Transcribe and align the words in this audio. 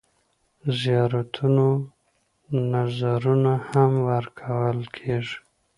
د 0.61 0.63
زیارتونو 0.81 1.67
نذرونه 2.71 3.53
هم 3.69 3.91
ورکول 4.09 4.79
کېږي. 4.97 5.37